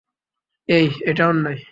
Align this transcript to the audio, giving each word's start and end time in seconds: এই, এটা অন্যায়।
এই, 0.69 0.85
এটা 1.05 1.23
অন্যায়। 1.27 1.61